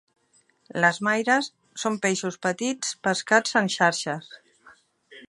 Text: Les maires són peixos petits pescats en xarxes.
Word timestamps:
Les 0.85 0.99
maires 1.07 1.49
són 1.83 1.99
peixos 2.07 2.39
petits 2.47 2.97
pescats 3.09 3.55
en 3.63 3.71
xarxes. 3.75 4.31